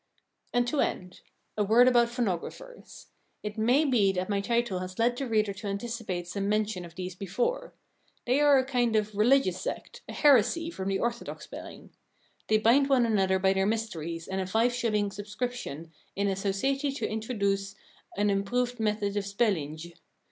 And 0.51 0.67
to 0.67 0.79
end, 0.81 1.21
a 1.55 1.63
word 1.63 1.87
about 1.87 2.09
Phonographers. 2.09 3.09
It 3.43 3.55
may 3.55 3.85
be 3.85 4.11
that 4.13 4.29
my 4.29 4.41
title 4.41 4.79
has 4.79 4.97
led 4.97 5.15
the 5.15 5.27
reader 5.27 5.53
to 5.53 5.67
anticipate 5.67 6.27
some 6.27 6.49
mention 6.49 6.83
of 6.85 6.95
these 6.95 7.13
before. 7.13 7.75
They 8.25 8.39
are 8.39 8.57
a 8.57 8.65
kind 8.65 8.95
of 8.95 9.13
religious 9.13 9.61
sect, 9.61 10.01
a 10.09 10.13
heresy 10.13 10.71
from 10.71 10.87
the 10.89 10.97
orthodox 10.97 11.43
spelling. 11.43 11.91
They 12.47 12.57
bind 12.57 12.89
one 12.89 13.05
another 13.05 13.37
by 13.37 13.53
their 13.53 13.67
mysteries 13.67 14.27
and 14.27 14.41
a 14.41 14.47
five 14.47 14.73
shilling 14.73 15.11
subscription 15.11 15.91
in 16.15 16.27
a 16.27 16.33
"soseiti 16.33 16.95
to 16.95 17.07
introduis 17.07 17.75
an 18.17 18.29
impruvd 18.29 18.79
method 18.79 19.15
of 19.15 19.25
spelinj." 19.27 19.93